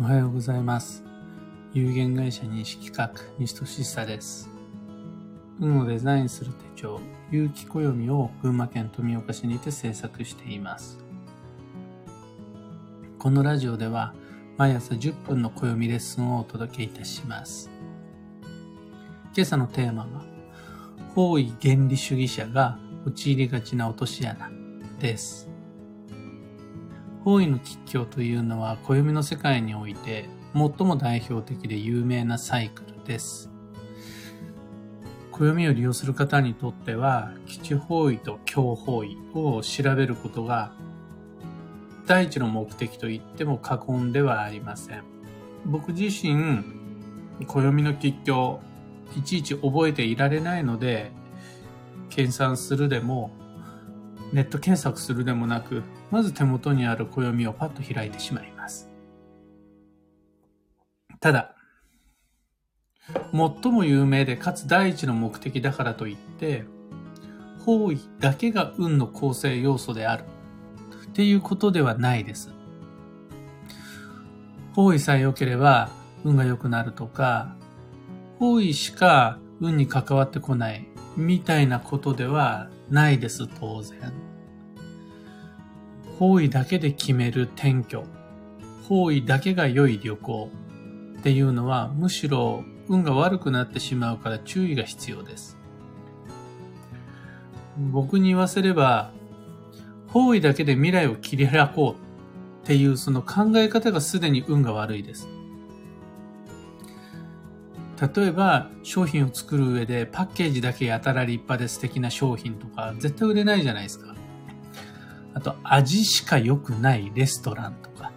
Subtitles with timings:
[0.00, 1.04] おはようございます。
[1.74, 4.48] 有限会社認識企画、西俊久です。
[5.60, 6.98] 運をデザインする手帳、
[7.30, 10.98] 有機暦を群馬県富岡市にて制作しています。
[13.18, 14.14] このラジオでは、
[14.56, 17.70] 毎朝10分の暦レッスンをお届けいたします。
[19.36, 20.24] 今朝のテーマは、
[21.14, 24.50] 方位原理主義者が陥りがちな落とし穴
[24.98, 25.51] です。
[27.24, 33.50] 方位の吉凶というのは暦の世界において最も代表的で有名なサイクルです。
[35.30, 40.72] 暦を利用する方にとっては、基地方位と強方位を調べることが
[42.06, 45.02] 第一の目的と言っても過言ではありません。
[45.64, 46.64] 僕自身、
[47.46, 48.60] 暦の吉凶、
[49.16, 51.12] いちいち覚えていられないので、
[52.10, 53.30] 計算するでも、
[54.32, 58.90] ネット検索するでもなく、まず手元にある暦をパッと開いてしまいます。
[61.20, 61.54] ただ、
[63.32, 66.64] 最も有名でかつ第一の目的だからといって、
[67.64, 70.24] 方位だけが運の構成要素である
[71.06, 72.50] っていうことではないです。
[74.74, 75.88] 方位さえ良ければ
[76.24, 77.56] 運が良くなるとか、
[78.38, 84.31] 方位しか運に関わってこないみたいなことではないです、当然。
[86.22, 88.04] 方位だけで決める転居、
[88.88, 90.50] 方位だけが良い旅行
[91.18, 95.58] っていうのはむしろ運が悪くなってしまうから注意が必要です。
[97.76, 99.10] 僕に言わせれば、
[100.06, 105.26] 方位だけで未来を切り開こうっていうその考え方がすでに運が悪いです。
[108.14, 114.11] 例えば商品を作る上でパッケージだけやたら立派で素敵な商品とか絶対売れないじゃないですか。
[115.34, 118.12] あと味しか良くないレストランとか、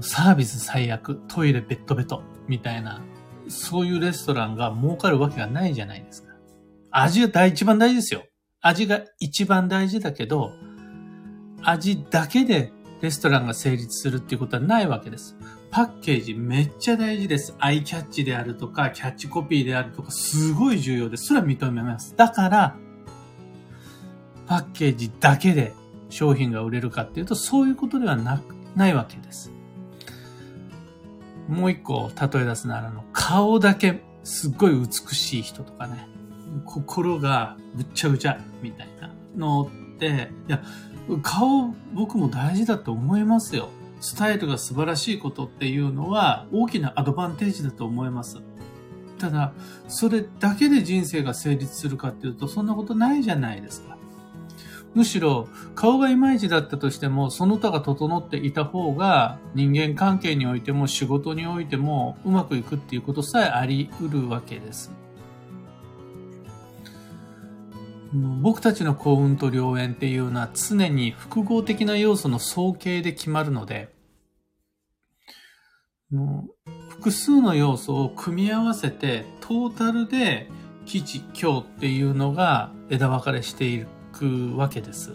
[0.00, 3.00] サービス最悪、トイレベッドベトみたいな、
[3.48, 6.34] そういうレストランが儲かるわけがないじゃないですか。
[6.90, 8.24] 味が第一番大事ですよ。
[8.60, 10.52] 味が一番大事だけど、
[11.62, 15.36] 味だけでレストランが成立するっていうことはないわけです。
[15.70, 17.54] パッケージめっちゃ大事です。
[17.58, 21.26] アイキャッチであるとか、キャッチコピーであるとか、すごい重要です。
[21.26, 22.14] それは認めます。
[22.16, 22.76] だから、
[24.46, 25.74] パッケージだけで
[26.10, 28.42] 商品が売れるかっていうと、そういうことではな
[28.76, 29.50] ないわけです。
[31.48, 36.08] もう一個例え出すならの、顔だけすっごい美しい人とかね、
[36.64, 40.62] 心がぐっちゃぐちゃみたいなのって、いや、
[41.22, 43.68] 顔僕も大事だと思いますよ。
[44.00, 48.38] スタイルが素晴らしいことっていうのは大きなアドバンテージだと思います。
[49.18, 49.52] ただ、
[49.88, 53.97] それだけで人生が成立するかっていうと、そんなことないじゃないですか。
[54.98, 64.90] むしろ、顔がいまいちだったとしても、その他が整っていた方が、人間関係においても仕事においてもうまくいくっていうことさえあり得るわけです。
[68.42, 73.94] 僕たちの幸運と良縁っていうのは常に複合的な要素の総計で決まるので、
[76.88, 80.50] 複数の要素を組み合わせてトータルで
[80.86, 83.86] 基地、強っていうのが枝分かれしている
[84.18, 85.12] くわけです。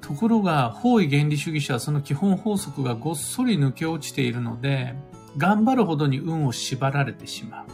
[0.00, 4.94] ところが、方位原理主義者はその基本法則がごっそり抜け落ちているので、
[5.38, 7.66] 頑張るほどに運を縛られてしまう。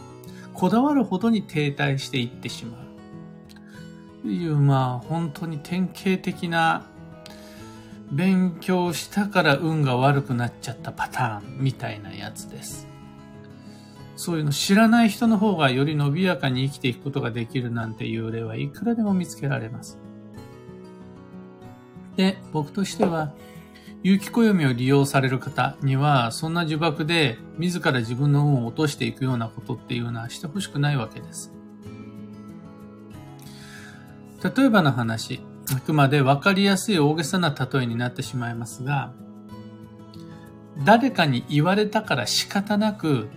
[0.54, 4.22] こだわるほどに停滞していってしまう。
[4.22, 6.84] という、まあ、本当に典型的な、
[8.10, 12.87] 勉強したから運が悪くなっちゃったパターンみたいなやつです。
[14.18, 19.96] そういうの知らない人の方がより伸びやかに生きていくことができるなんていう例はいくらでも見つけられます。
[22.16, 23.32] で、僕としては、
[24.02, 31.52] 有機暦を利用される方には、そんな呪縛で自ら自分の運を落としていくようなことっていうのはしてほしくないわけです。
[34.42, 35.40] 例えばの話、
[35.72, 39.12] あくまで分かりやすい大げさな例えになってしまいますが、
[40.84, 43.28] 誰かに言われたから仕方なく、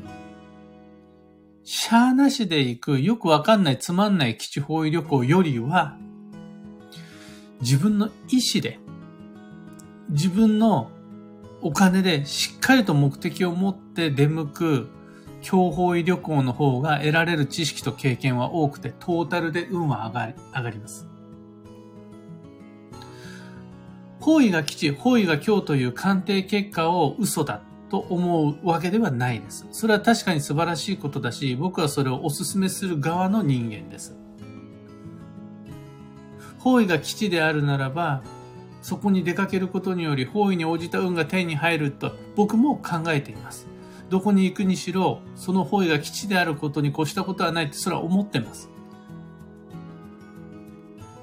[1.63, 5.97] しゃーなしで行くよくわかんないつまんない基地方位旅行よりは、
[7.61, 8.79] 自分の意思で、
[10.09, 10.89] 自分の
[11.61, 14.89] お金でしっかりと目的を持って出向く
[15.41, 21.07] 強方位旅行の方が得られる知識と経験は多くて、トータルで運は上がり上がります。
[24.19, 27.61] 方位が基地、方位が強という鑑定結果を嘘だ
[27.91, 29.67] と思うわけではないです。
[29.73, 34.15] それは確かに素晴らしいことだし、僕はそれをお勧めする側の人間です。
[36.59, 38.23] 方位が基地であるならば、
[38.81, 43.67] そこに出かけることにより方位に応じた運が手に入ると僕も考えています。
[44.09, 48.69] どこに行くにしろ、その方位が基地であることに越したことはないってそれは思ってます。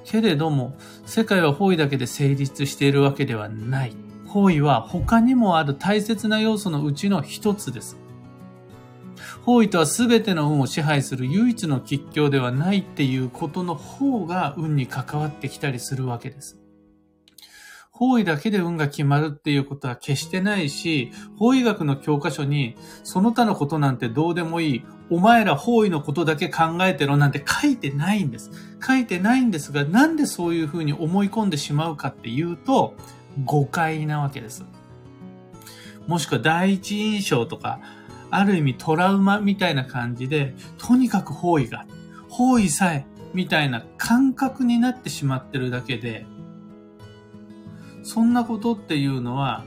[0.05, 0.75] けれども、
[1.07, 4.08] 世界は方位だけで成立しているわけではない。
[4.29, 7.97] 方位は他にもある大切な要素のうちの一つです。
[9.43, 16.59] 方位とは全ての運を支配する唯一の吉凶ではないっていうことの方が運に関わってきたりするわけです。
[17.91, 28.51] 方位だけで運が決まるっていうことは決してないし、方位学の教科書に、その他のことなんてどうでもいい、お前ら方位のことだけ考えてろなんて書いてないんです。
[28.85, 32.93] 書いてないんですが、なんでそういうふうに思い込んでしまうかっていうと、
[33.45, 34.65] 誤解なわけです。
[36.07, 37.79] もしくは第一印象とか、
[38.31, 41.85] ある意味トラウマみたいな感じで、とにかく方位が、
[42.29, 46.25] 方位さえ、みたいな感覚になってしまってるだけで、
[48.03, 49.63] そんなことっていうのは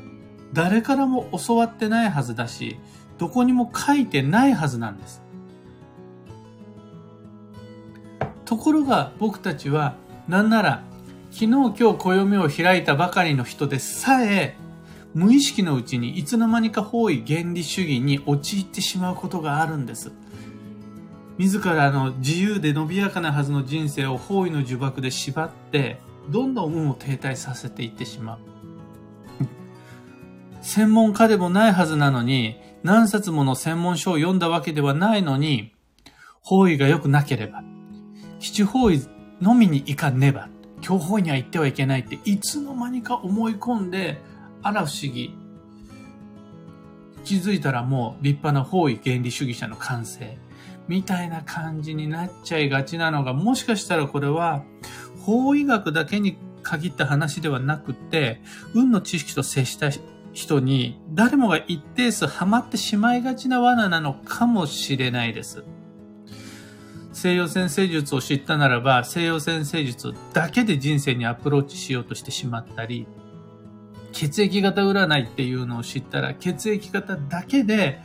[0.52, 2.78] 誰からも教わってないはずだし、
[3.18, 5.22] どこにも書いてないはずなんです。
[8.44, 9.94] ところが僕たちは、
[10.28, 10.82] なんなら、
[11.32, 14.54] 昨日今日暦を開いたばかりの人でさえ、
[15.14, 20.12] 無意識のうちにいつの間にか方位原理主義に陥ってしまうことがあるんです。
[21.38, 28.38] 自らの自由で伸びやかなはずの人生を方位の呪縛で縛って、どんどん運を停滞させていってしまう。
[30.60, 35.72] 専門家でもないはずなのに、何冊もの専門書を読んだわけではないのに、
[36.42, 37.64] 方位が良くなければ、
[38.38, 39.00] 基地方位
[39.40, 40.50] のみに行かねば、
[40.82, 44.20] 強方位には行ってはいけないって、いつの間にか思い込んで、
[44.62, 45.34] あら不思議。
[47.24, 50.36] 気づいたらもう立派な方位原理主義者の完成。
[50.88, 54.64] みたいな感じになっちゃいがちなのが、もしかしたらこれは、
[55.20, 58.40] 法医学だけに限った話ではなくて、
[58.74, 59.90] 運の知識と接した
[60.32, 65.64] 人に誰もが一定数ハマってしまいがちな罠なのかもしれないです。
[67.12, 73.06] 西洋先生術を知ったならば、西洋先生術だけで人生にアプローチしようとしてしまったり、
[74.12, 78.00] 血液型占いっていうのを知ったら、血液型だけで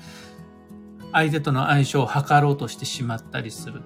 [1.14, 3.82] 相手との相性を測ろうとしてしまったりする。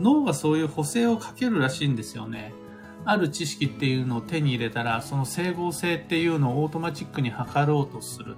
[0.00, 2.52] 脳がそういう補正をかけるらしいんですよね。
[3.04, 8.36] ある知識っていうのを手に入れたら、その整合性っていうのをオートマチックに測ろうとする。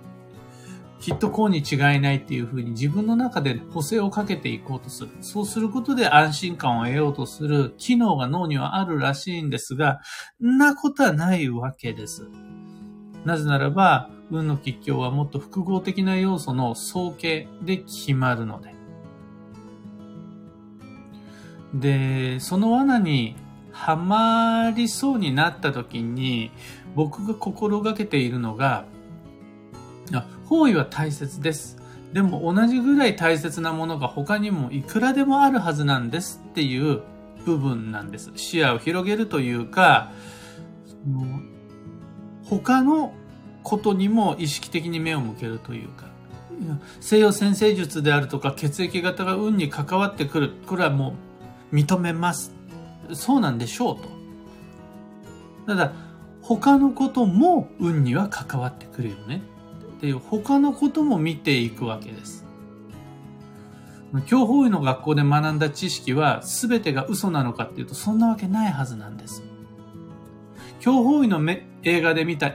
[1.00, 5.10] きっとこうに違いないっていうふうに自分の中で補正をかけていこうとする。
[5.20, 10.00] そうすることで安心感を得ようとする機能が脳にはあるらしいんですが、
[10.42, 12.28] んなことはないわけです。
[13.24, 18.74] なぜならば、運の吉凶はもっと複合的な要素の総計で決まるので。
[21.74, 23.36] で、その罠に
[23.72, 26.50] はまりそうになった時に、
[26.94, 28.86] 僕が心がけているのが、
[30.46, 31.76] 方位は大切です。
[32.12, 37.02] でも同じぐらい大切なものが他にもいくらでもあるはずなんですっていう
[37.44, 38.30] 部分なんです。
[38.36, 40.12] 視野を広げるというか、
[42.44, 43.12] 他の
[43.62, 46.06] ことにも意識的に目を向けるというか、
[47.00, 50.52] 西洋先生術であるとか血液型が運に関わってくる。
[50.66, 51.14] これはも
[51.72, 52.54] う認めます。
[53.12, 54.08] そうなんでしょうと。
[55.66, 55.92] ただ、
[56.42, 59.42] 他のことも運には関わってくるよね。
[60.04, 62.44] っていう他のことも見ていくわけです。
[64.26, 69.42] 教法医の学校で学んだ知識は全てが嘘なのかっていうとそんなわけないはずなんです。
[70.78, 71.40] 教法医の
[71.84, 72.52] 映画で見た、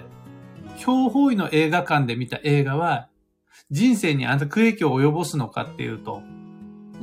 [0.77, 3.07] 教法医の映画館で見た映画は
[3.71, 6.21] 人生に悪影響を及ぼすのかっていうと、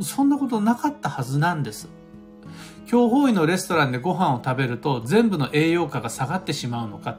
[0.01, 1.89] そんなことなかったはずなんです。
[2.87, 7.19] 教法医のレストランでご飯を食べると全部の栄養価が下がってしまうのか、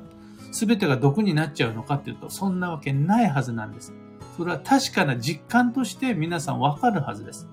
[0.66, 3.94] 全てが毒になっちゃうのかっていうと、そんなわけないはずなんです。
[4.36, 7.48] それは確かな実感として皆さんわかるはずです。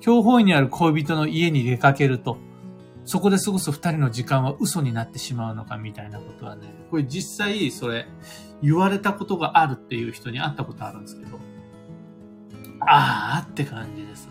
[0.00, 2.38] 教法医にある恋人の家に出かけると、
[3.04, 8.06] そこで過ごす二人の時間は嘘になってしまうのかみたいなことはね、これ実際それ
[8.62, 11.38] 言われたことがあるっていう人に会ったことあるんですけど、
[12.80, 14.28] ああって感じです。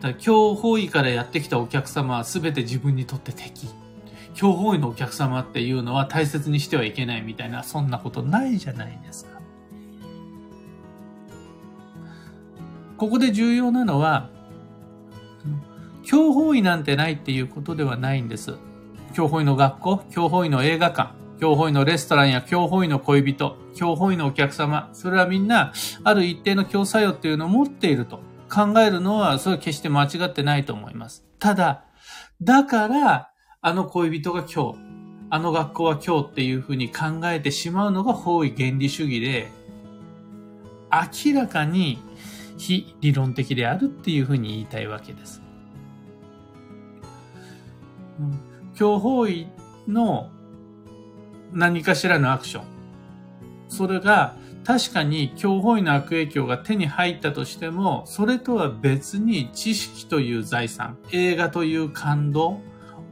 [0.00, 3.68] だ今日方位からやってきたお客様は全て自分にとって敵。
[4.38, 9.40] 今日方位のお客様っていうのは大切にしてはいけないみたいな、そんなことないじゃないですか。
[12.96, 14.30] ここで重要なのは、
[16.02, 18.54] 教法医なんてないっていうことではないんです。
[19.14, 25.72] 教法医の学校、教法医の映画館、教法医のレストランや教法医の恋人、教法医のお客様、それはみんな
[26.02, 28.20] ある一定の共作用っていうのを持っていると。
[28.52, 31.24] 考えるのは、それは決して間違ってないと思います。
[31.38, 31.84] ただ、
[32.40, 33.30] だから、
[33.66, 34.78] あの恋人が今日、
[35.30, 39.50] あの学校は今日っていうふうに考えてしまうのが方位原理主義で、
[40.92, 41.98] 明らかに
[42.58, 45.40] 非理論的であるっていうふうに言いたいわけです。
[48.78, 49.46] 今日方位
[49.88, 50.28] の
[51.50, 52.64] 何かしらのアクション。
[53.68, 62.60] それが確かに強法医の悪影響が手に入ったとしても、それとは別に知識という財産、映画という感動、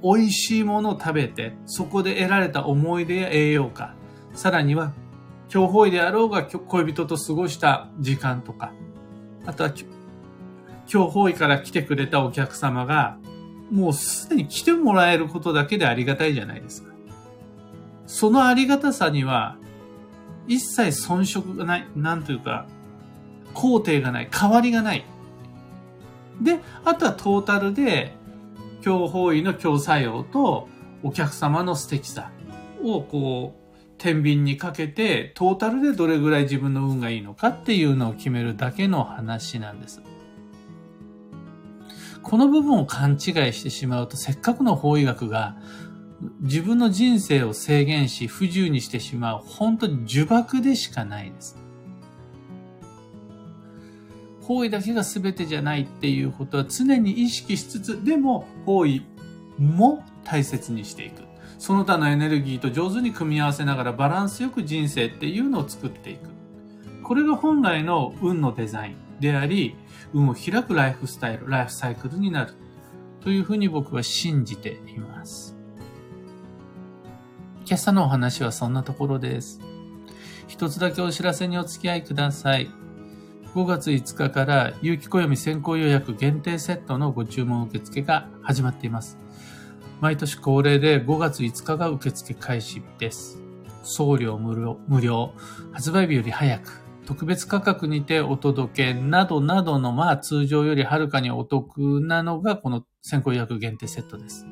[0.03, 3.95] 美味しいものを食べて、そこで得られた思い出や栄養価、
[4.35, 4.93] さらには、
[5.49, 8.73] 強法医であろうが恋人と過ごした時間とか、
[9.47, 9.73] あとは、
[10.87, 13.19] 強法医から来てくれたお客様が、
[13.71, 16.93] もうすでに来てもらえることだけでありがたいじゃないですか。
[18.07, 19.57] そのありがたさには、
[20.49, 22.67] 一切遜色がない、なんというか、
[23.55, 25.05] 工程がない、変わりがない。
[26.41, 28.15] で、あとはトータルで、
[28.83, 30.69] 強方位の強作用と
[31.03, 32.31] お客様の素敵さ
[32.83, 33.63] をこう、
[33.97, 40.03] 天秤にかけて、トータルでどれぐらい自分の運がいいのかっていうのを決めるだけの話なんです。
[42.23, 43.19] この部分を勘違い
[43.53, 45.57] してしまうと、せっかくの法医学が
[46.41, 51.62] 自分の人生を制限し不自由にしてしまう本当に呪縛でしかないです。
[54.43, 59.07] 方位だけが全てじゃないっていうことは常に意識しつつ、でも方位
[59.59, 61.23] も大切にしていく。
[61.59, 66.29] その他のエネルギーと上手に組み合わせながらバランスよく人生っていうのを作っていく。
[67.05, 69.77] これが本来の運のデザインであり、
[70.13, 72.55] 運を開くライフスタイル、ライフサイクルになる。
[73.21, 75.57] というふうに僕は信じています。
[77.65, 79.61] 今朝のお話はそんなところです。
[80.49, 82.69] 一つだけお知らせにお付き合いください。
[83.55, 89.19] 5月5日から有機暦先行予約限定セットのご注文受付が始まっています。
[90.01, 93.43] 毎年恒例で5月5日が受付開始です。
[93.83, 95.35] 送料無料、無料
[95.71, 104.47] 発売日より早く、特別価格にてお届けなどなどの、まあ通常よりはるかにお得なのがこの先行予約限定セットです。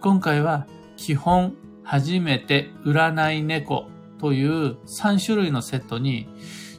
[0.00, 3.88] 今回は基本初めて占い猫
[4.20, 6.28] という3種類のセットに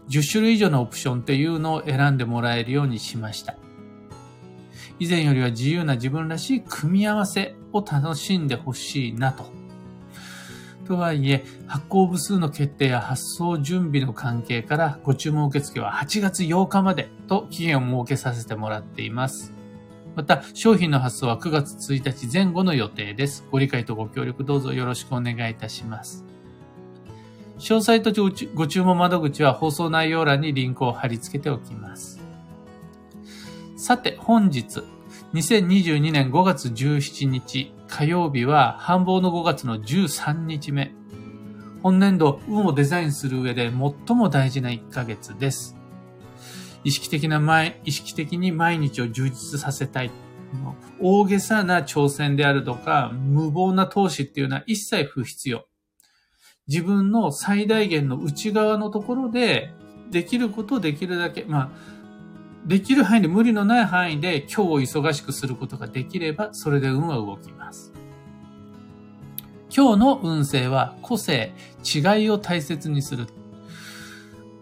[0.09, 3.55] 10種類以上のオプションっていうのを選んでもらえるようにしました。
[4.99, 9.51] 以前よりは自由な自分らしい組み合わせを楽しんでほしいなと。
[10.85, 19.53] とはいえ、発行部数の決定や発送準備の関係からご注文受付は8月8日までと期限を設けさせてもらっています。
[20.15, 23.47] また、商品の発送は9月1日前後の予定です。
[23.49, 26.32] ご理解とご協力どうぞよろしくお願いいたします。
[27.63, 28.11] 詳細と
[28.55, 32.19] ご注文窓口は放送内容欄にリンクを貼り付けておきます。
[33.77, 34.83] さて、本日、
[35.33, 40.93] 2022年5月17日火曜日は繁忙の5月の13日目。
[41.81, 45.77] 本年度、運をデザインする上で最も大事な1ヶ月です。
[46.83, 50.11] 意識的な前、意識的に毎日を充実させたい。
[50.99, 55.65] 大げさな挑戦であるとか、無謀な投資っていうのは一切不必要。
[56.67, 59.73] 自分の最大限の内側のところで、
[60.11, 61.69] できることをできるだけ、まあ、
[62.65, 67.91] できる範囲で無理のない範囲で今日を忙しくすることができれば、それで運は動きます。
[69.75, 71.51] 今日の運勢は個性、
[71.83, 73.27] 違いを大切にする。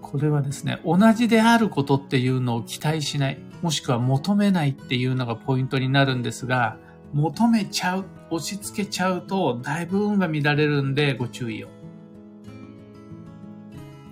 [0.01, 6.77] これはですね、同じであることっていうのを期待しない、もしくは求めないっていうのがポイントになるんですが、
[7.13, 11.80] 求めちゃう、押し付けちゃうと、だいぶ運が乱れるんでご注意を。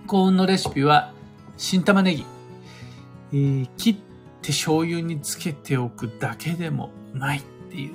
[0.10, 1.14] 幸運のレシピは、
[1.56, 2.26] 新玉ねぎ。
[3.32, 3.96] えー、切っ
[4.42, 7.94] て醤油につけておくだけでもうまいっていう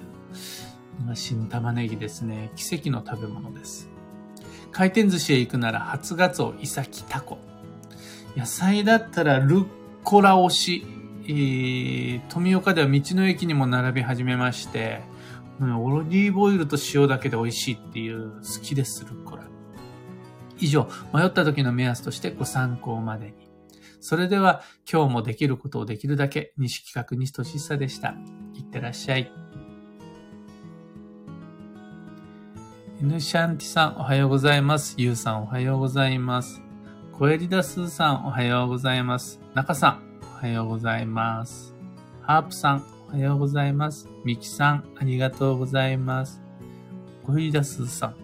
[1.02, 2.52] のが新玉ねぎですね。
[2.54, 3.88] 奇跡の食べ物です。
[4.70, 7.38] 回転寿司へ行くなら初ガツオ、イサキ、タコ。
[8.36, 9.66] 野菜だったらルッ
[10.04, 10.86] コラ推し。
[11.26, 15.02] えー、富岡では道の駅にも並び始めまして、
[15.60, 19.53] オリーブオイルと塩だけで美味しいっていう好きです、ルッコラ。
[20.64, 23.50] 以上、迷った時の目安としてご参考までに。
[24.00, 28.14] それでは今日もできることをできるだけ西企画西俊久でした。
[28.54, 29.30] いってらっしゃい。
[33.00, 34.94] N シャンティさんおはようございます。
[34.96, 36.62] ゆうさんおはようございます。
[37.12, 39.40] コエリダスーさんおはようございます。
[39.54, 41.74] 中さんおはようございます。
[42.22, 44.08] ハープさんおはようございます。
[44.24, 46.40] ミキさんありがとうございます。
[47.26, 48.23] コエリダスーさん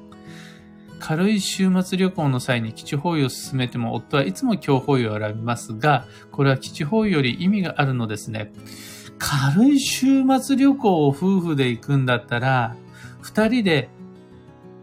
[1.00, 8.52] 軽い週末旅行の際に基地方位を進めても夫はいつも強方位を選びますが、これは基地方位より意味があるのですね。
[9.18, 12.76] 軽い週末旅行を夫婦で行くんだったら、
[13.20, 13.88] 二人で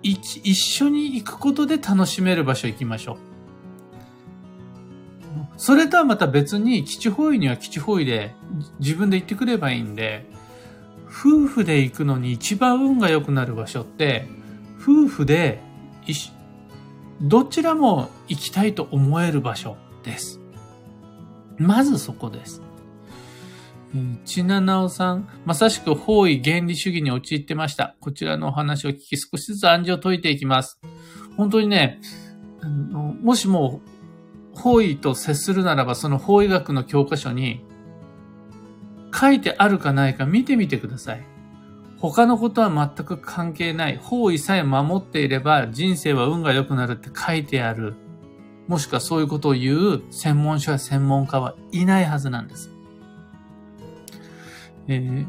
[0.04, 3.18] 一緒に行くことで楽しめる場所行きましょう。
[5.58, 8.36] それとはまた別に、基地方位には基地方位で
[8.80, 10.26] 自分で行ってくればいいんで、
[11.08, 14.28] 夫婦で行くのに一番運が良くなる場所って、
[14.80, 15.62] 夫婦で
[16.08, 16.32] 医師
[17.22, 20.40] どちらも行きたいと思える場所です。
[21.58, 22.62] まずそこです。
[24.26, 27.96] ちななおさん、まさしく方位原理主義に陥ってました。
[28.00, 30.80] こちらのお話を聞き少しずつ暗示を解いていきます。
[31.36, 32.00] 本当にね、
[33.22, 33.82] もしも
[34.54, 37.66] 方位と接するならば、その方位学の教科書に
[39.14, 41.26] 書いてあるかないか見てみてください。
[42.00, 43.98] 他のことは全く関係ない。
[43.98, 47.96] 方位さえ守っていれば人生は運が良くなるって書いてある。
[48.68, 52.70] もしくはそういうことを言う専門書や専門家はいないはずなんです。
[54.88, 55.26] えー、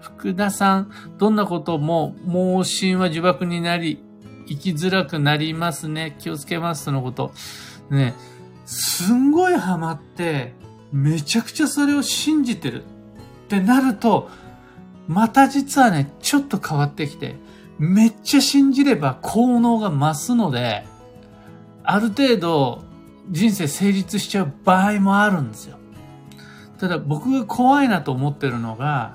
[0.00, 4.02] 福田さん、どんなことも盲信は呪縛になり、
[4.48, 6.16] 生きづらくなりますね。
[6.18, 7.32] 気をつけますとのこと。
[7.90, 8.14] ね、
[8.64, 10.54] すんごいハマって、
[10.92, 12.86] めちゃくちゃそれを信じてるっ
[13.48, 14.30] てなると、
[15.08, 17.36] また実はね、ちょっと変わってきて、
[17.78, 20.84] めっちゃ信じれば効能が増すので、
[21.82, 22.84] ある程度
[23.30, 25.78] 人生成立しちゃう場合もあるんですよ。
[26.78, 29.14] ただ僕が怖いなと思ってるのが、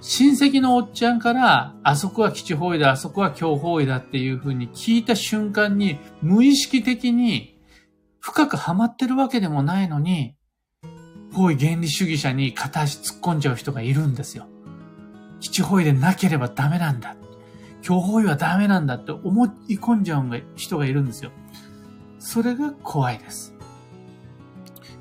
[0.00, 7.58] 親戚のおっちゃんから、あそこは基地方位だ、あそこは強方位だっていう風に聞いた瞬間に、無意識的に
[8.20, 10.34] 深くハマってるわけでもないのに、
[11.32, 14.46] 方位原理主義者に片足突っ込んじゃう人がいるんですよ。
[15.40, 17.16] 基地方位でなければダメなんだ。
[17.82, 21.30] 強方位はダメなんだって思い込んじゃう人がいるんですよ。
[22.18, 23.54] それが怖いです。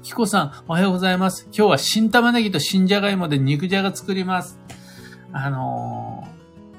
[0.04, 1.50] キコさん、おはようございます。
[1.52, 4.60] 今日は新玉ねぎと新じゃがいもで肉じゃが作ります。
[5.34, 6.28] あの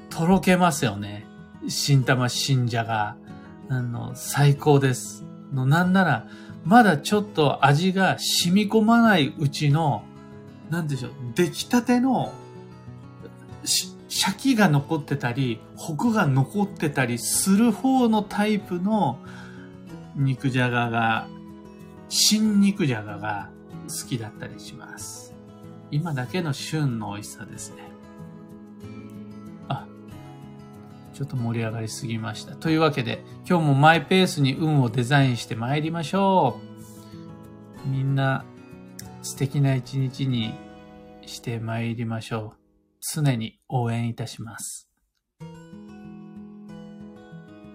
[0.09, 1.27] ー、とろけますよね。
[1.67, 3.17] 新玉、新じゃが。
[3.69, 5.25] あの、最高です。
[5.53, 6.27] の、なんなら、
[6.65, 10.03] まだちょっと味が染み込まないうちの、
[10.69, 12.33] なんでしょう、出来たての、
[13.63, 19.19] シャキが残ってたり、ホクが残ってたりする方のタイプの
[20.15, 21.27] 肉じゃがが、
[22.09, 23.49] 新肉じゃがが
[23.87, 25.35] 好きだったりします。
[25.91, 27.83] 今だけの旬の美味しさですね。
[31.19, 32.55] ちょっと盛り上がりすぎました。
[32.55, 36.61] というわけで、今日もマイペースに運をデザインして参りましょ
[37.85, 37.89] う。
[37.89, 38.45] みんな
[39.21, 40.53] 素敵な一日に
[41.25, 42.57] して参りましょう。
[43.01, 44.88] 常に応援いたします。